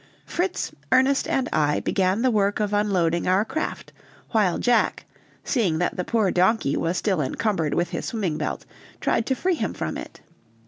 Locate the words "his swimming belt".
7.91-8.65